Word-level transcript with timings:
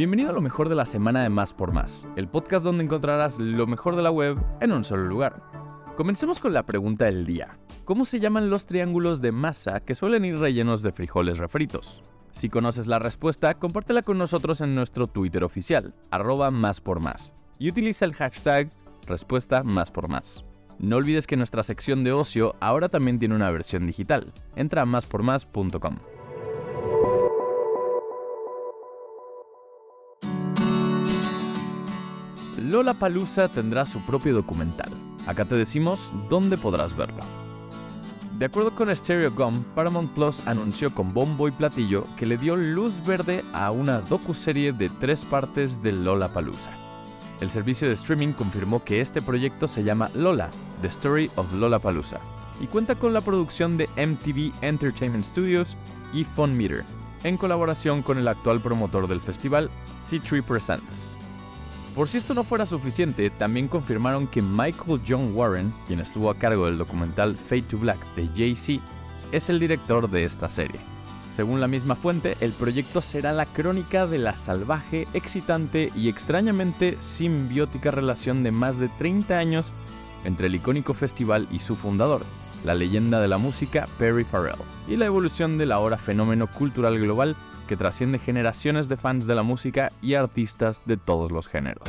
Bienvenido 0.00 0.30
a 0.30 0.32
lo 0.32 0.40
mejor 0.40 0.70
de 0.70 0.74
la 0.74 0.86
semana 0.86 1.22
de 1.22 1.28
Más 1.28 1.52
por 1.52 1.72
Más, 1.72 2.08
el 2.16 2.26
podcast 2.26 2.64
donde 2.64 2.82
encontrarás 2.82 3.38
lo 3.38 3.66
mejor 3.66 3.96
de 3.96 4.02
la 4.02 4.10
web 4.10 4.42
en 4.62 4.72
un 4.72 4.82
solo 4.82 5.04
lugar. 5.04 5.42
Comencemos 5.94 6.40
con 6.40 6.54
la 6.54 6.64
pregunta 6.64 7.04
del 7.04 7.26
día. 7.26 7.58
¿Cómo 7.84 8.06
se 8.06 8.18
llaman 8.18 8.48
los 8.48 8.64
triángulos 8.64 9.20
de 9.20 9.30
masa 9.30 9.80
que 9.80 9.94
suelen 9.94 10.24
ir 10.24 10.38
rellenos 10.38 10.80
de 10.80 10.92
frijoles 10.92 11.36
refritos? 11.36 12.02
Si 12.32 12.48
conoces 12.48 12.86
la 12.86 12.98
respuesta, 12.98 13.58
compártela 13.58 14.00
con 14.00 14.16
nosotros 14.16 14.62
en 14.62 14.74
nuestro 14.74 15.06
Twitter 15.06 15.44
oficial, 15.44 15.92
arroba 16.10 16.50
más 16.50 16.80
por 16.80 17.00
más, 17.00 17.34
y 17.58 17.68
utiliza 17.68 18.06
el 18.06 18.14
hashtag 18.14 18.70
respuesta 19.06 19.62
más 19.64 19.90
por 19.90 20.08
más. 20.08 20.46
No 20.78 20.96
olvides 20.96 21.26
que 21.26 21.36
nuestra 21.36 21.62
sección 21.62 22.04
de 22.04 22.12
ocio 22.12 22.56
ahora 22.60 22.88
también 22.88 23.18
tiene 23.18 23.34
una 23.34 23.50
versión 23.50 23.86
digital. 23.86 24.32
Entra 24.56 24.80
a 24.80 24.86
máspormás.com. 24.86 25.96
Lola 32.70 32.94
Palusa 32.94 33.48
tendrá 33.48 33.84
su 33.84 34.00
propio 34.02 34.32
documental. 34.32 34.92
Acá 35.26 35.44
te 35.44 35.56
decimos 35.56 36.14
dónde 36.28 36.56
podrás 36.56 36.96
verlo. 36.96 37.18
De 38.38 38.44
acuerdo 38.44 38.72
con 38.76 38.94
Stereo 38.94 39.32
Gum, 39.32 39.64
Paramount 39.74 40.12
Plus 40.12 40.40
anunció 40.46 40.94
con 40.94 41.12
bombo 41.12 41.48
y 41.48 41.50
platillo 41.50 42.04
que 42.16 42.26
le 42.26 42.36
dio 42.36 42.54
luz 42.54 43.04
verde 43.04 43.42
a 43.52 43.72
una 43.72 43.98
docuserie 43.98 44.72
de 44.72 44.88
tres 44.88 45.24
partes 45.24 45.82
de 45.82 45.90
Lola 45.90 46.32
Palusa. 46.32 46.70
El 47.40 47.50
servicio 47.50 47.88
de 47.88 47.94
streaming 47.94 48.34
confirmó 48.34 48.84
que 48.84 49.00
este 49.00 49.20
proyecto 49.20 49.66
se 49.66 49.82
llama 49.82 50.08
Lola, 50.14 50.48
The 50.80 50.88
Story 50.88 51.28
of 51.34 51.52
Lola 51.54 51.80
Palusa, 51.80 52.20
y 52.60 52.68
cuenta 52.68 52.94
con 52.94 53.12
la 53.12 53.20
producción 53.20 53.78
de 53.78 53.88
MTV 53.96 54.52
Entertainment 54.62 55.24
Studios 55.24 55.76
y 56.12 56.22
Fun 56.22 56.56
Meter, 56.56 56.84
en 57.24 57.36
colaboración 57.36 58.02
con 58.02 58.16
el 58.16 58.28
actual 58.28 58.60
promotor 58.60 59.08
del 59.08 59.20
festival, 59.20 59.68
C3 60.08 60.44
Presents. 60.44 61.19
Por 61.94 62.08
si 62.08 62.18
esto 62.18 62.34
no 62.34 62.44
fuera 62.44 62.66
suficiente, 62.66 63.30
también 63.30 63.66
confirmaron 63.66 64.28
que 64.28 64.40
Michael 64.40 65.00
John 65.06 65.32
Warren, 65.34 65.74
quien 65.86 65.98
estuvo 65.98 66.30
a 66.30 66.38
cargo 66.38 66.66
del 66.66 66.78
documental 66.78 67.34
Fade 67.34 67.62
to 67.62 67.78
Black 67.78 67.98
de 68.14 68.28
Jay-Z, 68.36 68.80
es 69.32 69.50
el 69.50 69.58
director 69.58 70.08
de 70.08 70.24
esta 70.24 70.48
serie. 70.48 70.80
Según 71.34 71.60
la 71.60 71.68
misma 71.68 71.96
fuente, 71.96 72.36
el 72.40 72.52
proyecto 72.52 73.02
será 73.02 73.32
la 73.32 73.46
crónica 73.46 74.06
de 74.06 74.18
la 74.18 74.36
salvaje, 74.36 75.08
excitante 75.14 75.90
y 75.96 76.08
extrañamente 76.08 76.96
simbiótica 77.00 77.90
relación 77.90 78.44
de 78.44 78.52
más 78.52 78.78
de 78.78 78.88
30 78.88 79.36
años 79.36 79.72
entre 80.24 80.46
el 80.46 80.54
icónico 80.54 80.94
festival 80.94 81.48
y 81.50 81.58
su 81.58 81.74
fundador, 81.74 82.22
la 82.64 82.74
leyenda 82.74 83.20
de 83.20 83.28
la 83.28 83.38
música 83.38 83.88
Perry 83.98 84.24
Farrell, 84.24 84.54
y 84.86 84.96
la 84.96 85.06
evolución 85.06 85.58
del 85.58 85.72
ahora 85.72 85.98
fenómeno 85.98 86.46
cultural 86.46 86.98
global 86.98 87.36
que 87.70 87.76
trasciende 87.76 88.18
generaciones 88.18 88.88
de 88.88 88.96
fans 88.96 89.28
de 89.28 89.34
la 89.36 89.44
música 89.44 89.92
y 90.02 90.14
artistas 90.14 90.82
de 90.86 90.96
todos 90.96 91.30
los 91.30 91.46
géneros. 91.46 91.88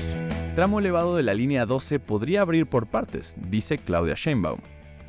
Tramo 0.53 0.77
elevado 0.77 1.15
de 1.15 1.23
la 1.23 1.33
línea 1.33 1.65
12 1.65 1.99
podría 1.99 2.41
abrir 2.41 2.67
por 2.67 2.85
partes, 2.85 3.35
dice 3.49 3.79
Claudia 3.79 4.13
Sheinbaum. 4.15 4.59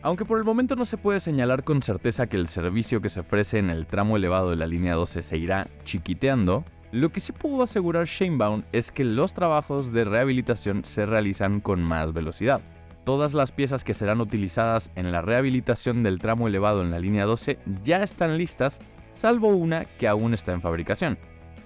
Aunque 0.00 0.24
por 0.24 0.38
el 0.38 0.44
momento 0.44 0.74
no 0.74 0.86
se 0.86 0.96
puede 0.96 1.20
señalar 1.20 1.62
con 1.62 1.82
certeza 1.82 2.26
que 2.26 2.38
el 2.38 2.48
servicio 2.48 3.02
que 3.02 3.10
se 3.10 3.20
ofrece 3.20 3.58
en 3.58 3.68
el 3.68 3.86
tramo 3.86 4.16
elevado 4.16 4.48
de 4.48 4.56
la 4.56 4.66
línea 4.66 4.94
12 4.94 5.22
se 5.22 5.36
irá 5.36 5.68
chiquiteando, 5.84 6.64
lo 6.90 7.12
que 7.12 7.20
sí 7.20 7.32
pudo 7.32 7.64
asegurar 7.64 8.06
Sheinbaum 8.06 8.62
es 8.72 8.90
que 8.90 9.04
los 9.04 9.34
trabajos 9.34 9.92
de 9.92 10.04
rehabilitación 10.04 10.86
se 10.86 11.04
realizan 11.04 11.60
con 11.60 11.82
más 11.82 12.14
velocidad. 12.14 12.62
Todas 13.04 13.34
las 13.34 13.52
piezas 13.52 13.84
que 13.84 13.92
serán 13.92 14.22
utilizadas 14.22 14.90
en 14.94 15.12
la 15.12 15.20
rehabilitación 15.20 16.02
del 16.02 16.18
tramo 16.18 16.48
elevado 16.48 16.80
en 16.80 16.92
la 16.92 16.98
línea 16.98 17.26
12 17.26 17.58
ya 17.84 18.02
están 18.02 18.38
listas 18.38 18.78
salvo 19.12 19.48
una 19.48 19.84
que 19.84 20.08
aún 20.08 20.34
está 20.34 20.52
en 20.52 20.62
fabricación. 20.62 21.18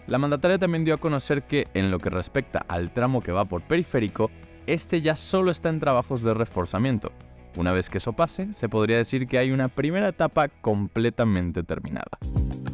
La 0.06 0.18
mandataria 0.18 0.58
también 0.58 0.84
dio 0.84 0.94
a 0.94 0.98
conocer 0.98 1.42
que, 1.42 1.68
en 1.74 1.90
lo 1.90 1.98
que 1.98 2.10
respecta 2.10 2.64
al 2.68 2.92
tramo 2.92 3.20
que 3.22 3.32
va 3.32 3.44
por 3.44 3.62
periférico, 3.62 4.30
este 4.66 5.00
ya 5.02 5.16
solo 5.16 5.50
está 5.50 5.68
en 5.68 5.80
trabajos 5.80 6.22
de 6.22 6.34
reforzamiento. 6.34 7.12
Una 7.56 7.72
vez 7.72 7.88
que 7.88 7.98
eso 7.98 8.12
pase, 8.12 8.52
se 8.52 8.68
podría 8.68 8.98
decir 8.98 9.26
que 9.26 9.38
hay 9.38 9.50
una 9.50 9.68
primera 9.68 10.08
etapa 10.08 10.48
completamente 10.48 11.62
terminada. 11.62 12.18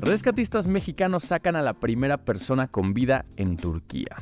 Rescatistas 0.01 0.67
mexicanos 0.67 1.23
sacan 1.23 1.55
a 1.55 1.63
la 1.63 1.75
primera 1.75 2.19
persona 2.19 2.67
con 2.67 2.93
vida 2.93 3.25
en 3.37 3.57
Turquía. 3.57 4.17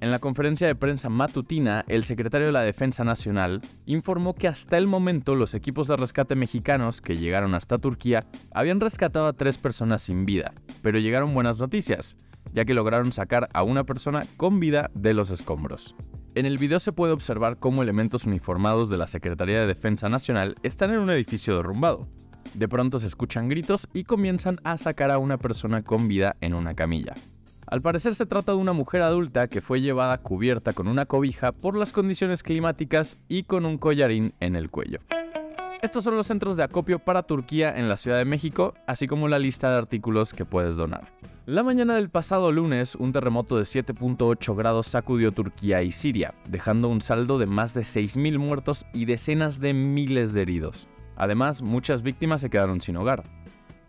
En 0.00 0.10
la 0.10 0.18
conferencia 0.18 0.66
de 0.66 0.74
prensa 0.74 1.08
matutina, 1.08 1.82
el 1.88 2.04
secretario 2.04 2.48
de 2.48 2.52
la 2.52 2.62
Defensa 2.62 3.02
Nacional 3.02 3.62
informó 3.86 4.34
que 4.34 4.46
hasta 4.46 4.76
el 4.76 4.86
momento 4.86 5.34
los 5.34 5.54
equipos 5.54 5.88
de 5.88 5.96
rescate 5.96 6.34
mexicanos 6.34 7.00
que 7.00 7.16
llegaron 7.16 7.54
hasta 7.54 7.78
Turquía 7.78 8.26
habían 8.52 8.78
rescatado 8.78 9.26
a 9.26 9.32
tres 9.32 9.56
personas 9.56 10.02
sin 10.02 10.26
vida, 10.26 10.52
pero 10.82 10.98
llegaron 10.98 11.32
buenas 11.32 11.58
noticias, 11.58 12.14
ya 12.52 12.66
que 12.66 12.74
lograron 12.74 13.10
sacar 13.12 13.48
a 13.54 13.62
una 13.62 13.84
persona 13.84 14.24
con 14.36 14.60
vida 14.60 14.90
de 14.94 15.14
los 15.14 15.30
escombros. 15.30 15.96
En 16.34 16.44
el 16.44 16.58
video 16.58 16.78
se 16.78 16.92
puede 16.92 17.14
observar 17.14 17.58
cómo 17.58 17.82
elementos 17.82 18.24
uniformados 18.24 18.90
de 18.90 18.98
la 18.98 19.06
Secretaría 19.06 19.60
de 19.60 19.66
Defensa 19.66 20.10
Nacional 20.10 20.56
están 20.62 20.90
en 20.90 20.98
un 20.98 21.08
edificio 21.08 21.56
derrumbado. 21.56 22.06
De 22.52 22.68
pronto 22.68 23.00
se 23.00 23.06
escuchan 23.06 23.48
gritos 23.48 23.88
y 23.94 24.04
comienzan 24.04 24.58
a 24.62 24.76
sacar 24.76 25.10
a 25.10 25.16
una 25.16 25.38
persona 25.38 25.82
con 25.82 26.06
vida 26.06 26.36
en 26.42 26.52
una 26.52 26.74
camilla. 26.74 27.14
Al 27.68 27.82
parecer 27.82 28.14
se 28.14 28.26
trata 28.26 28.52
de 28.52 28.58
una 28.58 28.72
mujer 28.72 29.02
adulta 29.02 29.48
que 29.48 29.60
fue 29.60 29.80
llevada 29.80 30.18
cubierta 30.18 30.72
con 30.72 30.86
una 30.86 31.04
cobija 31.04 31.50
por 31.50 31.76
las 31.76 31.92
condiciones 31.92 32.44
climáticas 32.44 33.18
y 33.28 33.42
con 33.42 33.66
un 33.66 33.76
collarín 33.76 34.34
en 34.38 34.54
el 34.54 34.70
cuello. 34.70 35.00
Estos 35.82 36.04
son 36.04 36.16
los 36.16 36.28
centros 36.28 36.56
de 36.56 36.62
acopio 36.62 37.00
para 37.00 37.24
Turquía 37.24 37.76
en 37.76 37.88
la 37.88 37.96
Ciudad 37.96 38.18
de 38.18 38.24
México, 38.24 38.74
así 38.86 39.08
como 39.08 39.26
la 39.26 39.40
lista 39.40 39.70
de 39.70 39.78
artículos 39.78 40.32
que 40.32 40.44
puedes 40.44 40.76
donar. 40.76 41.12
La 41.44 41.64
mañana 41.64 41.96
del 41.96 42.08
pasado 42.08 42.52
lunes, 42.52 42.94
un 42.94 43.12
terremoto 43.12 43.56
de 43.56 43.64
7.8 43.64 44.56
grados 44.56 44.86
sacudió 44.86 45.32
Turquía 45.32 45.82
y 45.82 45.90
Siria, 45.90 46.34
dejando 46.48 46.88
un 46.88 47.00
saldo 47.00 47.36
de 47.36 47.46
más 47.46 47.74
de 47.74 47.82
6.000 47.82 48.38
muertos 48.38 48.86
y 48.92 49.06
decenas 49.06 49.60
de 49.60 49.74
miles 49.74 50.32
de 50.32 50.42
heridos. 50.42 50.88
Además, 51.16 51.62
muchas 51.62 52.02
víctimas 52.02 52.40
se 52.40 52.50
quedaron 52.50 52.80
sin 52.80 52.96
hogar. 52.96 53.24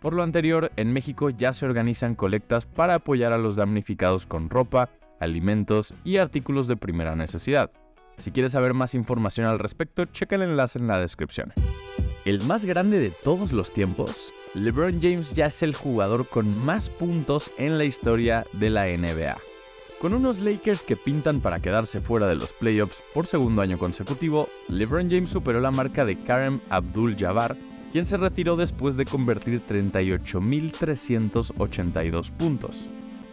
Por 0.00 0.14
lo 0.14 0.22
anterior, 0.22 0.70
en 0.76 0.92
México 0.92 1.30
ya 1.30 1.52
se 1.52 1.66
organizan 1.66 2.14
colectas 2.14 2.66
para 2.66 2.94
apoyar 2.94 3.32
a 3.32 3.38
los 3.38 3.56
damnificados 3.56 4.26
con 4.26 4.48
ropa, 4.48 4.90
alimentos 5.18 5.92
y 6.04 6.18
artículos 6.18 6.68
de 6.68 6.76
primera 6.76 7.16
necesidad. 7.16 7.72
Si 8.16 8.30
quieres 8.30 8.52
saber 8.52 8.74
más 8.74 8.94
información 8.94 9.46
al 9.46 9.58
respecto, 9.58 10.04
checa 10.04 10.36
el 10.36 10.42
enlace 10.42 10.78
en 10.78 10.86
la 10.86 11.00
descripción. 11.00 11.52
El 12.24 12.42
más 12.44 12.64
grande 12.64 13.00
de 13.00 13.10
todos 13.10 13.52
los 13.52 13.72
tiempos, 13.72 14.32
LeBron 14.54 15.00
James 15.00 15.34
ya 15.34 15.46
es 15.46 15.62
el 15.62 15.74
jugador 15.74 16.28
con 16.28 16.64
más 16.64 16.90
puntos 16.90 17.50
en 17.58 17.76
la 17.76 17.84
historia 17.84 18.44
de 18.52 18.70
la 18.70 18.86
NBA. 18.86 19.36
Con 20.00 20.14
unos 20.14 20.38
Lakers 20.38 20.84
que 20.84 20.94
pintan 20.94 21.40
para 21.40 21.58
quedarse 21.58 22.00
fuera 22.00 22.28
de 22.28 22.36
los 22.36 22.52
playoffs 22.52 23.02
por 23.14 23.26
segundo 23.26 23.62
año 23.62 23.78
consecutivo, 23.78 24.48
LeBron 24.68 25.10
James 25.10 25.30
superó 25.30 25.60
la 25.60 25.72
marca 25.72 26.04
de 26.04 26.16
Kareem 26.22 26.60
Abdul-Jabbar 26.70 27.56
quien 27.92 28.06
se 28.06 28.16
retiró 28.16 28.56
después 28.56 28.96
de 28.96 29.04
convertir 29.04 29.62
38.382 29.66 32.30
puntos. 32.32 32.88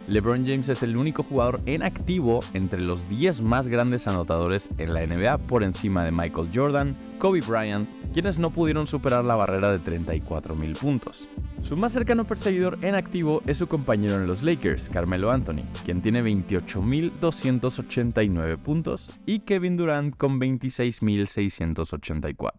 LeBron 0.08 0.44
James 0.46 0.68
es 0.68 0.82
el 0.84 0.96
único 0.96 1.24
jugador 1.24 1.60
en 1.66 1.82
activo 1.82 2.38
entre 2.52 2.80
los 2.80 3.08
10 3.08 3.42
más 3.42 3.66
grandes 3.66 4.06
anotadores 4.06 4.68
en 4.78 4.94
la 4.94 5.04
NBA 5.04 5.38
por 5.38 5.64
encima 5.64 6.04
de 6.04 6.12
Michael 6.12 6.50
Jordan, 6.54 6.96
Kobe 7.18 7.40
Bryant, 7.40 7.88
quienes 8.12 8.38
no 8.38 8.50
pudieron 8.50 8.86
superar 8.86 9.24
la 9.24 9.34
barrera 9.34 9.72
de 9.72 9.80
34.000 9.80 10.78
puntos. 10.78 11.28
Su 11.60 11.76
más 11.76 11.92
cercano 11.92 12.24
perseguidor 12.24 12.78
en 12.82 12.94
activo 12.94 13.42
es 13.46 13.58
su 13.58 13.66
compañero 13.66 14.14
en 14.14 14.28
los 14.28 14.44
Lakers, 14.44 14.88
Carmelo 14.88 15.32
Anthony, 15.32 15.64
quien 15.84 16.00
tiene 16.00 16.22
28.289 16.22 18.58
puntos, 18.58 19.10
y 19.26 19.40
Kevin 19.40 19.76
Durant 19.76 20.16
con 20.16 20.38
26.684. 20.38 22.52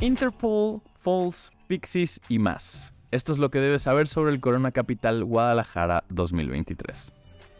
Interpol 0.00 0.82
Falls, 1.00 1.50
Pixies 1.66 2.20
y 2.28 2.38
más. 2.38 2.92
Esto 3.10 3.32
es 3.32 3.38
lo 3.38 3.50
que 3.50 3.58
debes 3.58 3.82
saber 3.82 4.06
sobre 4.06 4.32
el 4.32 4.40
Corona 4.40 4.70
Capital 4.70 5.24
Guadalajara 5.24 6.04
2023. 6.10 7.12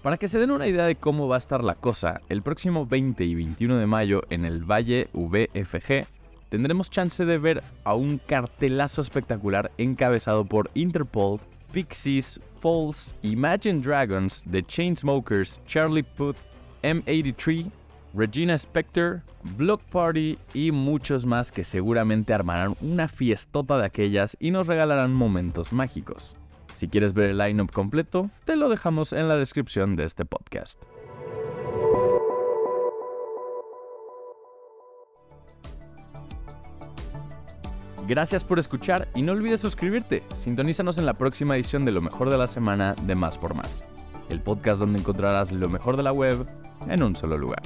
Para 0.03 0.19
que 0.19 0.29
se 0.29 0.39
den 0.39 0.51
una 0.51 0.67
idea 0.67 0.85
de 0.85 0.97
cómo 0.97 1.27
va 1.27 1.37
a 1.37 1.39
estar 1.39 1.65
la 1.65 1.75
cosa, 1.75 2.21
el 2.29 2.43
próximo 2.43 2.87
20 2.87 3.25
y 3.25 3.35
21 3.35 3.79
de 3.79 3.87
mayo 3.87 4.23
en 4.31 4.45
el 4.45 4.65
Valle 4.65 5.09
VFG 5.15 6.07
tendremos 6.51 6.91
chance 6.91 7.25
de 7.25 7.39
ver 7.39 7.63
a 7.85 7.95
un 7.95 8.19
cartelazo 8.19 9.01
espectacular 9.01 9.71
encabezado 9.79 10.45
por 10.45 10.71
Interpol, 10.75 11.41
Pixies, 11.73 12.41
Falls, 12.61 13.17
Imagine 13.23 13.81
Dragons, 13.81 14.45
The 14.51 14.63
Chainsmokers, 14.63 15.61
Charlie 15.67 16.03
Puth, 16.03 16.37
M83, 16.83 17.71
Regina 18.13 18.55
Spector, 18.55 19.23
Block 19.57 19.83
Party 19.85 20.37
y 20.53 20.73
muchos 20.73 21.27
más 21.27 21.53
que 21.53 21.63
seguramente 21.63 22.35
armarán 22.35 22.75
una 22.81 23.09
fiestota 23.09 23.79
de 23.79 23.87
aquellas 23.87 24.37
y 24.41 24.51
nos 24.51 24.67
regalarán 24.67 25.15
momentos 25.15 25.73
mágicos. 25.73 26.35
Si 26.75 26.89
quieres 26.89 27.15
ver 27.15 27.31
el 27.31 27.39
lineup 27.39 27.71
completo, 27.71 28.31
te 28.45 28.57
lo 28.57 28.69
dejamos 28.69 29.13
en 29.13 29.29
la 29.29 29.37
descripción 29.37 29.97
de 29.97 30.07
este 30.07 30.25
podcast. 30.25 30.83
Gracias 38.09 38.43
por 38.43 38.59
escuchar 38.59 39.07
y 39.15 39.23
no 39.23 39.31
olvides 39.33 39.61
suscribirte. 39.61 40.25
Sintonízanos 40.37 40.99
en 40.99 41.07
la 41.07 41.15
próxima 41.15 41.55
edición 41.55 41.85
de 41.85 41.93
Lo 41.93 42.01
mejor 42.01 42.29
de 42.29 42.39
la 42.39 42.49
semana 42.49 42.97
de 43.03 43.15
Más 43.15 43.39
por 43.39 43.55
Más. 43.55 43.85
el 44.31 44.41
podcast 44.41 44.81
donde 44.81 44.99
encontrarás 44.99 45.53
lo 45.53 45.69
mejor 45.69 45.97
de 45.97 46.03
la 46.03 46.13
web 46.13 46.47
en 46.89 47.03
un 47.03 47.15
solo 47.15 47.37
lugar. 47.37 47.63